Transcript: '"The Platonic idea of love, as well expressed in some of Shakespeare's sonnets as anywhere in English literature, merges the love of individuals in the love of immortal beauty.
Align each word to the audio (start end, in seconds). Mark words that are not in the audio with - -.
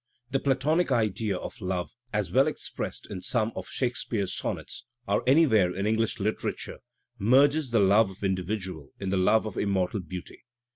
'"The 0.31 0.39
Platonic 0.39 0.91
idea 0.91 1.37
of 1.37 1.61
love, 1.61 1.91
as 2.11 2.31
well 2.31 2.47
expressed 2.47 3.05
in 3.11 3.21
some 3.21 3.51
of 3.55 3.67
Shakespeare's 3.67 4.33
sonnets 4.35 4.85
as 5.07 5.21
anywhere 5.27 5.75
in 5.75 5.85
English 5.85 6.19
literature, 6.19 6.79
merges 7.19 7.69
the 7.69 7.79
love 7.81 8.09
of 8.09 8.23
individuals 8.23 8.93
in 8.99 9.09
the 9.09 9.17
love 9.17 9.45
of 9.45 9.57
immortal 9.57 9.99
beauty. 9.99 10.43